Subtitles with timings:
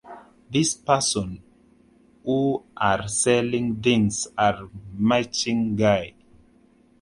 [0.49, 1.43] This person
[2.25, 4.67] who are selling things are
[4.99, 6.15] maching guy